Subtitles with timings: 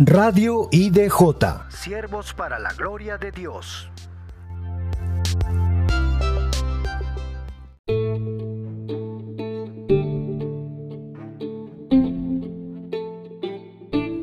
[0.00, 1.70] Radio IDJ.
[1.70, 3.88] Siervos para la gloria de Dios.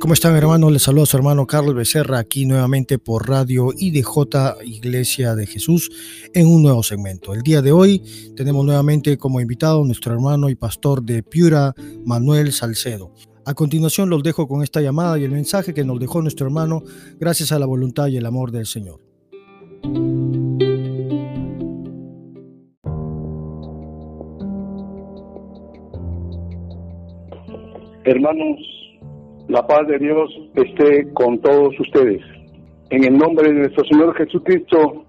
[0.00, 0.72] ¿Cómo están hermanos?
[0.72, 5.90] Les saludo a su hermano Carlos Becerra aquí nuevamente por Radio IDJ Iglesia de Jesús
[6.32, 7.34] en un nuevo segmento.
[7.34, 11.74] El día de hoy tenemos nuevamente como invitado nuestro hermano y pastor de Piura,
[12.06, 13.12] Manuel Salcedo.
[13.48, 16.82] A continuación los dejo con esta llamada y el mensaje que nos dejó nuestro hermano
[17.18, 19.00] gracias a la voluntad y el amor del Señor.
[28.04, 28.58] Hermanos,
[29.48, 32.20] la paz de Dios esté con todos ustedes.
[32.90, 35.06] En el nombre de nuestro Señor Jesucristo,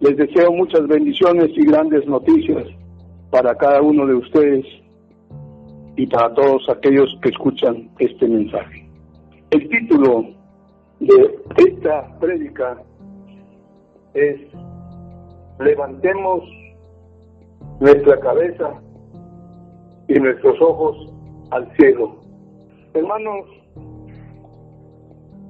[0.00, 2.66] les deseo muchas bendiciones y grandes noticias
[3.30, 4.66] para cada uno de ustedes
[5.96, 8.86] y para todos aquellos que escuchan este mensaje.
[9.50, 10.26] El título
[11.00, 12.82] de esta prédica
[14.14, 14.40] es
[15.58, 16.42] Levantemos
[17.80, 18.80] nuestra cabeza
[20.08, 21.12] y nuestros ojos
[21.50, 22.16] al cielo.
[22.92, 23.46] Hermanos,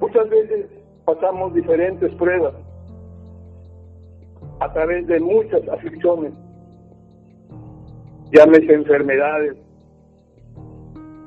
[0.01, 0.67] muchas veces
[1.05, 2.55] pasamos diferentes pruebas
[4.61, 6.33] a través de muchas aflicciones,
[8.33, 9.57] llámese enfermedades,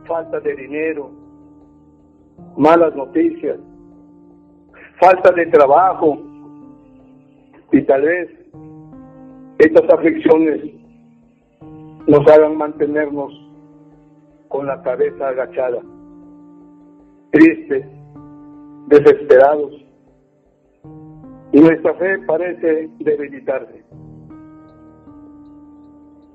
[0.09, 1.11] falta de dinero,
[2.57, 3.59] malas noticias,
[4.99, 6.17] falta de trabajo
[7.71, 8.29] y tal vez
[9.59, 10.61] estas aflicciones
[12.07, 13.31] nos hagan mantenernos
[14.47, 15.79] con la cabeza agachada,
[17.31, 17.85] tristes,
[18.87, 19.73] desesperados
[21.51, 23.83] y nuestra fe parece debilitarse.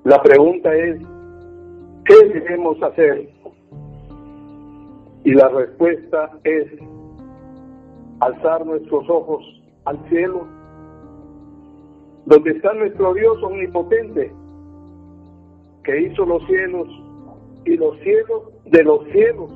[0.05, 1.01] La pregunta es,
[2.05, 3.29] ¿qué debemos hacer
[5.25, 6.67] y la respuesta es
[8.21, 9.43] alzar nuestros ojos
[9.87, 10.47] al cielo,
[12.27, 14.33] donde está nuestro Dios omnipotente,
[15.83, 16.89] que hizo los cielos
[17.65, 19.51] y los cielos de los cielos,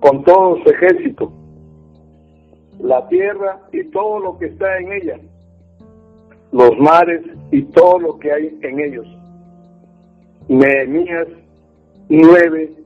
[0.00, 1.30] con todo su ejército,
[2.80, 5.20] la tierra y todo lo que está en ella,
[6.52, 9.06] los mares y todo lo que hay en ellos.
[10.48, 11.28] Nehemías
[12.08, 12.83] 9,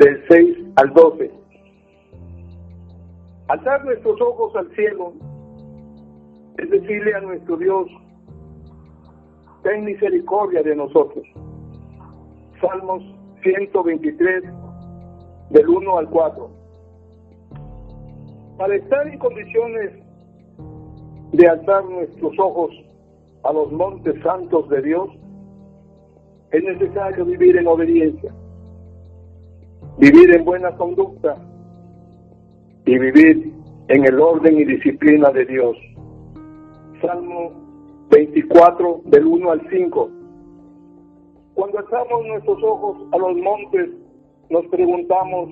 [0.00, 1.30] del 6 al 12.
[3.48, 5.12] Alzar nuestros ojos al cielo
[6.56, 7.86] es decirle a nuestro Dios,
[9.62, 11.26] ten misericordia de nosotros.
[12.62, 13.02] Salmos
[13.42, 14.44] 123,
[15.50, 16.50] del 1 al 4.
[18.56, 19.92] Para estar en condiciones
[21.32, 22.70] de alzar nuestros ojos
[23.44, 25.10] a los montes santos de Dios,
[26.52, 28.34] es necesario vivir en obediencia
[30.00, 31.36] vivir en buena conducta
[32.86, 33.52] y vivir
[33.88, 35.76] en el orden y disciplina de Dios.
[37.02, 37.52] Salmo
[38.10, 40.10] 24 del 1 al 5.
[41.52, 43.90] Cuando alzamos nuestros ojos a los montes,
[44.48, 45.50] nos preguntamos,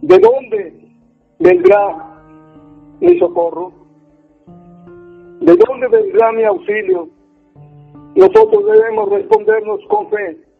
[0.00, 0.90] ¿de dónde
[1.38, 2.18] vendrá
[3.00, 3.72] mi socorro?
[5.40, 7.10] ¿De dónde vendrá mi auxilio?
[8.14, 10.51] Nosotros debemos respondernos con fe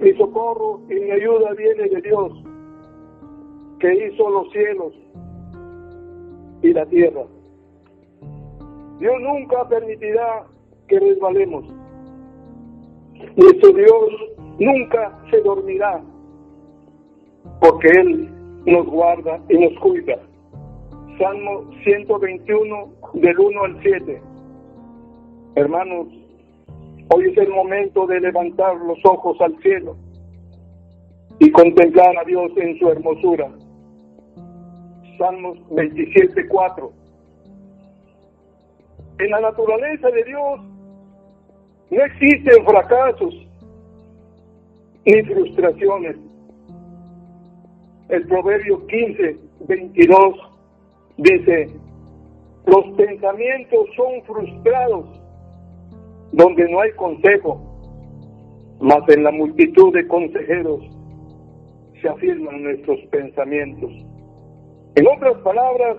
[0.00, 2.32] mi socorro y mi ayuda viene de Dios,
[3.80, 4.92] que hizo los cielos
[6.62, 7.24] y la tierra.
[8.98, 10.44] Dios nunca permitirá
[10.88, 11.64] que resbalemos.
[13.36, 14.10] Nuestro Dios
[14.58, 16.02] nunca se dormirá,
[17.60, 18.30] porque Él
[18.66, 20.18] nos guarda y nos cuida.
[21.18, 24.22] Salmo 121 del 1 al 7.
[25.56, 26.08] Hermanos,
[27.10, 29.96] Hoy es el momento de levantar los ojos al cielo
[31.38, 33.48] y contemplar a Dios en su hermosura.
[35.16, 36.90] Salmos 27.4.
[39.20, 40.60] En la naturaleza de Dios
[41.90, 43.34] no existen fracasos
[45.06, 46.16] ni frustraciones.
[48.10, 50.34] El proverbio 15, 22
[51.16, 51.70] dice,
[52.66, 55.17] los pensamientos son frustrados
[56.32, 57.60] donde no hay consejo,
[58.80, 60.80] mas en la multitud de consejeros
[62.00, 63.90] se afirman nuestros pensamientos.
[64.94, 65.98] En otras palabras,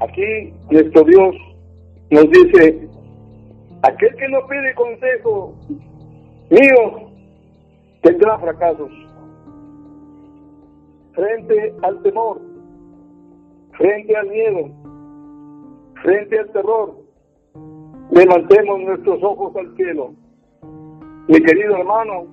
[0.00, 1.34] aquí nuestro Dios
[2.10, 2.88] nos dice,
[3.82, 5.54] aquel que no pide consejo
[6.50, 7.10] mío
[8.02, 8.90] tendrá fracasos.
[11.12, 12.40] Frente al temor,
[13.76, 14.70] frente al miedo,
[16.02, 17.07] frente al terror,
[18.10, 20.14] Levantemos nuestros ojos al cielo.
[21.28, 22.26] Mi querido hermano,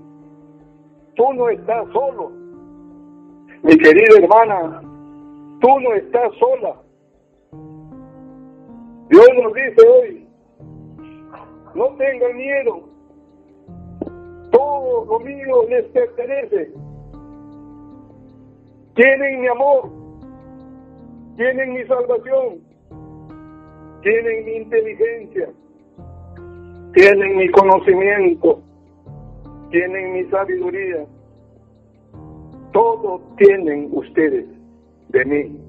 [1.16, 2.31] tú no estás solo.
[3.63, 4.81] Mi querida hermana,
[5.60, 6.75] tú no estás sola.
[9.10, 10.27] Dios nos dice hoy,
[11.74, 12.89] no tengan miedo,
[14.51, 16.74] todo lo mío les pertenece.
[18.94, 19.89] Tienen mi amor,
[21.38, 22.62] tienen mi salvación,
[24.01, 25.50] tienen mi inteligencia,
[26.96, 28.62] tienen mi conocimiento,
[29.70, 31.06] tienen mi sabiduría.
[32.72, 34.46] Todo tienen ustedes
[35.10, 35.60] de mí.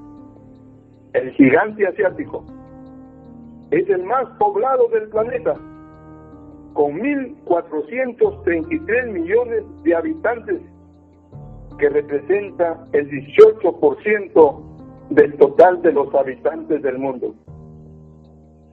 [1.15, 2.45] el gigante asiático,
[3.71, 5.55] es el más poblado del planeta
[6.73, 10.61] con 1.433 millones de habitantes,
[11.79, 14.61] que representa el 18%
[15.09, 17.33] del total de los habitantes del mundo.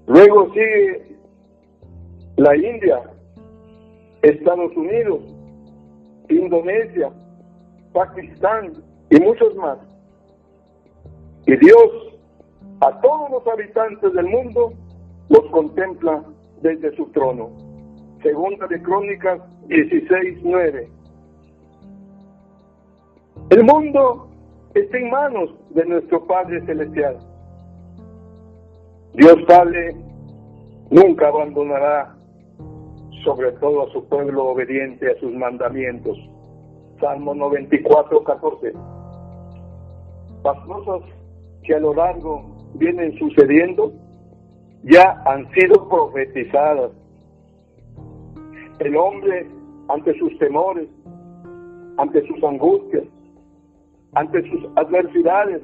[0.08, 1.16] Luego sigue
[2.36, 3.02] la India,
[4.22, 5.20] Estados Unidos,
[6.28, 7.12] Indonesia,
[7.92, 8.72] Pakistán
[9.10, 9.78] y muchos más.
[11.46, 12.11] Y Dios
[12.82, 14.72] a todos los habitantes del mundo
[15.28, 16.24] los contempla
[16.62, 17.50] desde su trono.
[18.22, 20.88] Segunda de Crónicas 16:9.
[23.50, 24.28] El mundo
[24.74, 27.18] está en manos de nuestro Padre Celestial.
[29.14, 29.94] Dios Padre
[30.90, 32.16] nunca abandonará
[33.24, 36.18] sobre todo a su pueblo obediente a sus mandamientos.
[37.00, 38.72] Salmo 94, 14.
[40.42, 41.08] Las cosas
[41.62, 43.92] que a lo largo vienen sucediendo
[44.84, 46.90] ya han sido profetizadas.
[48.78, 49.46] El hombre
[49.88, 50.88] ante sus temores,
[51.98, 53.04] ante sus angustias,
[54.14, 55.62] ante sus adversidades,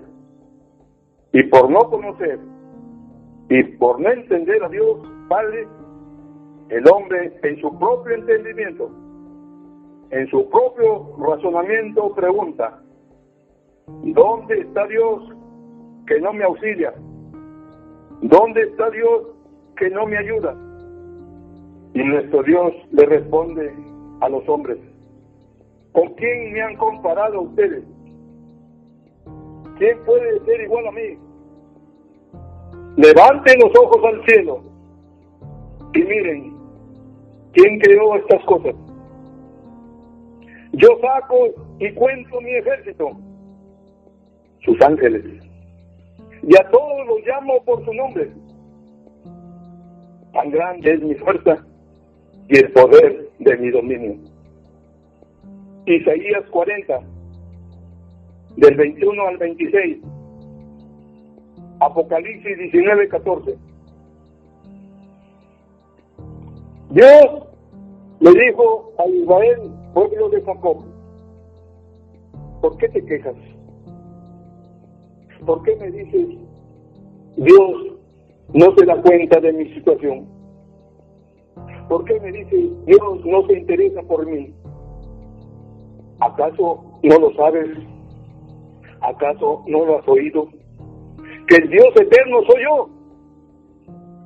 [1.32, 2.38] y por no conocer
[3.50, 5.68] y por no entender a Dios Padre,
[6.70, 8.90] el hombre en su propio entendimiento,
[10.10, 12.82] en su propio razonamiento pregunta,
[14.04, 15.22] ¿dónde está Dios
[16.08, 16.92] que no me auxilia?
[18.22, 19.26] ¿Dónde está Dios
[19.76, 20.56] que no me ayuda?
[21.94, 23.72] Y nuestro Dios le responde
[24.20, 24.78] a los hombres,
[25.92, 27.84] ¿con quién me han comparado ustedes?
[29.78, 31.18] ¿Quién puede ser igual a mí?
[32.96, 34.62] Levanten los ojos al cielo
[35.94, 36.56] y miren,
[37.52, 38.74] ¿quién creó estas cosas?
[40.72, 41.36] Yo saco
[41.78, 43.12] y cuento mi ejército,
[44.64, 45.24] sus ángeles,
[46.48, 48.30] y a todos los llamo por su nombre.
[50.32, 51.58] Tan grande es mi fuerza
[52.48, 54.16] y el poder de mi dominio.
[55.84, 57.00] Isaías 40,
[58.56, 59.98] del 21 al 26.
[61.80, 63.58] Apocalipsis 19, 14.
[66.90, 67.48] Dios
[68.20, 70.82] le dijo a Israel, pueblo de Jacob,
[72.62, 73.36] ¿por qué te quejas?
[75.46, 76.38] ¿Por qué me dices,
[77.36, 77.98] Dios
[78.52, 80.26] no se da cuenta de mi situación?
[81.88, 84.52] ¿Por qué me dice Dios no se interesa por mí?
[86.20, 87.68] ¿Acaso no lo sabes?
[89.00, 90.48] ¿Acaso no lo has oído?
[91.46, 92.90] Que el Dios eterno soy yo,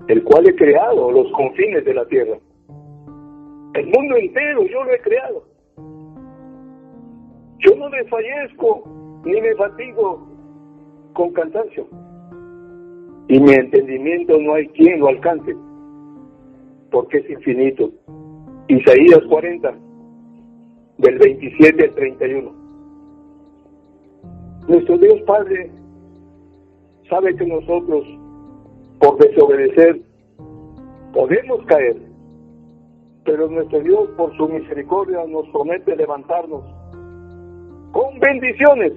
[0.09, 2.37] el cual he creado los confines de la tierra.
[3.75, 5.45] El mundo entero yo lo he creado.
[7.59, 10.31] Yo no desfallezco ni me fatigo
[11.12, 11.87] con cansancio.
[13.28, 15.57] Y mi entendimiento no hay quien lo alcance
[16.90, 17.90] porque es infinito
[18.69, 19.75] Isaías 40,
[20.99, 22.52] del 27 al 31.
[24.69, 25.71] Nuestro Dios Padre
[27.09, 28.04] sabe que nosotros,
[29.00, 30.00] por desobedecer,
[31.12, 31.97] podemos caer,
[33.25, 36.62] pero nuestro Dios, por su misericordia, nos promete levantarnos
[37.90, 38.92] con bendiciones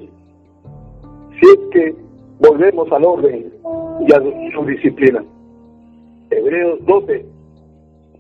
[1.40, 2.05] si es que
[2.40, 3.54] volvemos al orden
[4.08, 5.24] y a su disciplina.
[6.30, 7.26] Hebreos 12,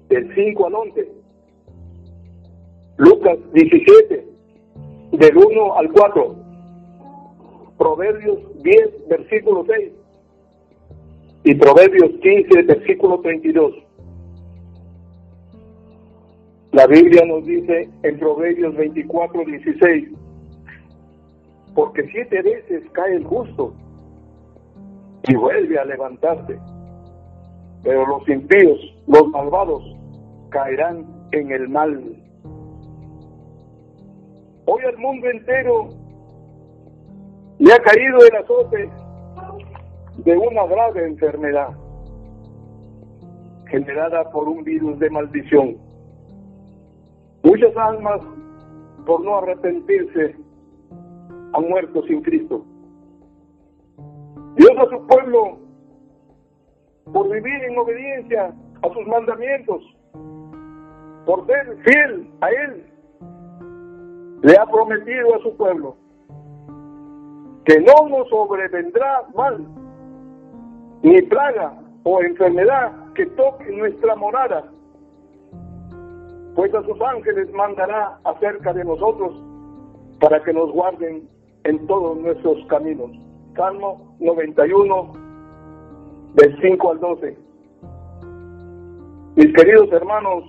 [0.09, 1.09] del 5 al 11.
[2.97, 4.27] Lucas 17,
[5.13, 6.35] del 1 al 4.
[7.77, 9.91] Proverbios 10, versículo 6.
[11.43, 13.73] Y Proverbios 15, versículo 32.
[16.71, 20.09] La Biblia nos dice en Proverbios 24, 16,
[21.73, 23.73] porque siete veces cae el justo
[25.27, 26.59] y vuelve a levantarse,
[27.83, 29.83] pero los impíos, los malvados,
[30.49, 32.01] caerán en el mal.
[34.65, 35.89] Hoy al mundo entero
[37.59, 38.89] le ha caído el azote
[40.17, 41.69] de una grave enfermedad
[43.67, 45.77] generada por un virus de maldición.
[47.43, 48.21] Muchas almas,
[49.05, 50.35] por no arrepentirse,
[51.53, 52.65] han muerto sin Cristo.
[54.55, 55.57] Dios a su pueblo,
[57.11, 59.83] por vivir en obediencia a sus mandamientos,
[61.25, 62.85] por ser fiel a Él,
[64.43, 65.97] le ha prometido a su pueblo
[67.65, 69.65] que no nos sobrevendrá mal,
[71.01, 74.71] ni plaga o enfermedad que toque nuestra morada,
[76.55, 79.33] pues a sus ángeles mandará acerca de nosotros
[80.19, 81.27] para que nos guarden
[81.63, 83.24] en todos nuestros caminos.
[83.55, 85.13] Salmo 91,
[86.33, 87.37] del 5 al 12.
[89.37, 90.43] Mis queridos hermanos,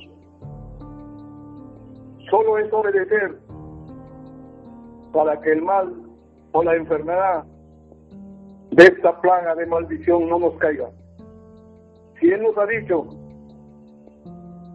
[2.28, 3.38] solo es obedecer
[5.12, 5.94] para que el mal
[6.52, 7.44] o la enfermedad
[8.72, 10.88] de esta plaga de maldición no nos caiga.
[12.18, 13.06] Si Él nos ha dicho,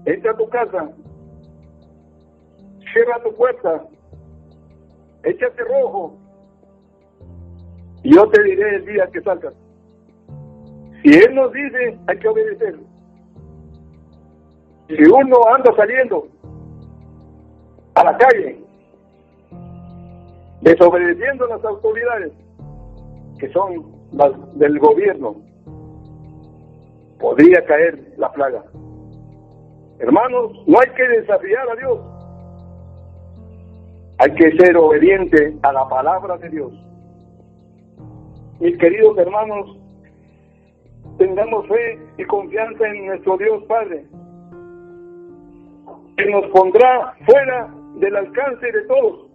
[0.06, 0.90] entra a tu casa,
[2.94, 3.84] cierra tu puerta,
[5.24, 6.21] échate rojo,
[8.04, 9.54] yo te diré el día que salgas.
[11.04, 12.76] Si Él nos dice, hay que obedecer.
[14.88, 16.28] Si uno anda saliendo
[17.96, 18.60] a la calle,
[20.62, 22.32] desobedeciendo a las autoridades,
[23.40, 25.36] que son las del gobierno,
[27.20, 28.64] podría caer la plaga.
[30.00, 32.00] Hermanos, no hay que desafiar a Dios.
[34.18, 36.72] Hay que ser obediente a la palabra de Dios.
[38.62, 39.76] Mis queridos hermanos,
[41.18, 44.06] tengamos fe y confianza en nuestro Dios Padre,
[46.16, 49.32] que nos pondrá fuera del alcance de todos,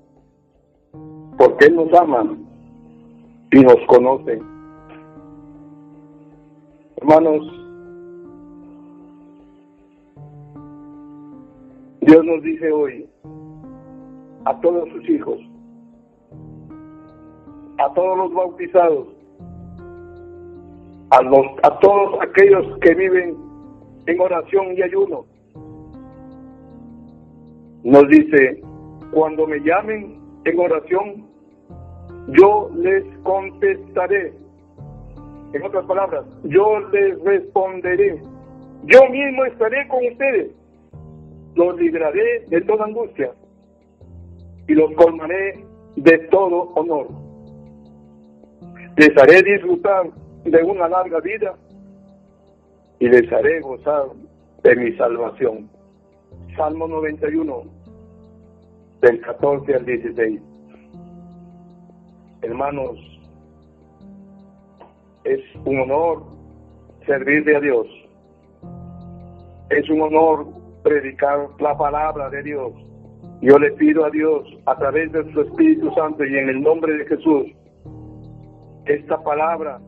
[1.39, 2.37] porque Él nos ama
[3.51, 4.41] y nos conoce.
[6.99, 7.43] Hermanos,
[12.03, 13.11] Dios nos dice hoy
[14.45, 15.41] a todos sus hijos,
[17.79, 19.16] a todos los bautizados,
[21.11, 23.37] a, los, a todos aquellos que viven
[24.07, 25.25] en oración y ayuno.
[27.85, 28.61] Nos dice,
[29.13, 31.27] cuando me llamen en oración,
[32.29, 34.33] yo les contestaré.
[35.53, 38.21] En otras palabras, yo les responderé.
[38.85, 40.51] Yo mismo estaré con ustedes.
[41.55, 43.31] Los libraré de toda angustia
[44.69, 45.65] y los colmaré
[45.97, 47.09] de todo honor.
[48.97, 50.11] Les haré disfrutar
[50.47, 51.55] de una larga vida
[53.01, 54.07] y les haré gozar
[54.63, 55.69] de mi salvación.
[56.57, 57.65] Salmo 91,
[59.03, 60.41] del 14 al 16.
[62.43, 62.97] Hermanos,
[65.25, 66.23] es un honor
[67.07, 67.87] servirle a Dios.
[69.71, 70.47] Es un honor
[70.85, 72.73] predicar la palabra de Dios.
[73.43, 76.97] Yo le pido a Dios, a través de su Espíritu Santo y en el nombre
[76.97, 77.47] de Jesús,
[78.87, 79.81] esta palabra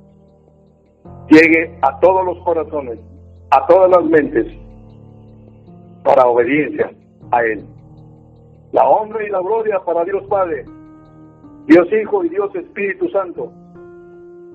[1.29, 2.99] llegue a todos los corazones,
[3.50, 4.47] a todas las mentes,
[6.05, 6.91] para obediencia
[7.31, 7.65] a Él.
[8.73, 10.65] La honra y la gloria para Dios Padre,
[11.67, 13.53] Dios Hijo y Dios Espíritu Santo.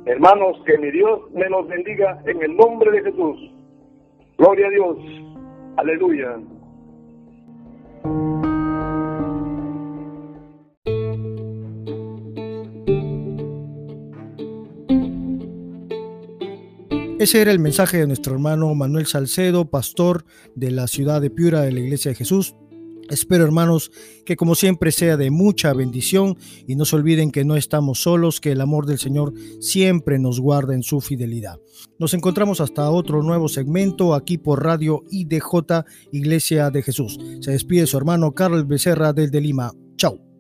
[0.06, 3.52] Hermanos, que mi Dios me los bendiga en el nombre de Jesús.
[4.38, 4.98] Gloria a Dios.
[5.78, 6.38] Aleluya.
[17.24, 20.26] Ese era el mensaje de nuestro hermano Manuel Salcedo, pastor
[20.56, 22.54] de la ciudad de Piura de la Iglesia de Jesús.
[23.10, 23.94] Espero hermanos
[24.26, 26.38] que como siempre sea de mucha bendición
[26.68, 30.42] y no se olviden que no estamos solos, que el amor del Señor siempre nos
[30.42, 31.62] guarda en su fidelidad.
[31.98, 37.18] Nos encontramos hasta otro nuevo segmento aquí por Radio IDJ Iglesia de Jesús.
[37.40, 39.72] Se despide su hermano Carlos Becerra del de Lima.
[39.96, 40.33] Chao.